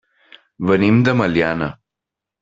[0.69, 1.67] Venim de Meliana.